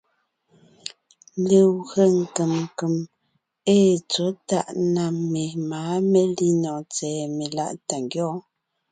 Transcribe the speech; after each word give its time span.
Legwé 1.47 2.03
nkèm 2.19 2.51
nkèm 2.65 2.93
ée 3.75 3.89
tsɔ̌ 4.11 4.29
tàʼ 4.49 4.67
na 4.93 5.03
memáa 5.31 5.95
melínɔɔn 6.11 6.85
tsɛ̀ɛ 6.93 7.21
meláʼ 7.37 7.71
tà 7.87 7.95
ngyɔ́ɔn. 8.03 8.39